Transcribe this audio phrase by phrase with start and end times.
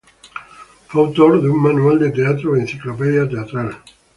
[0.87, 3.77] Fue autor de un "Manual del teatro ó enciclopedia teatral".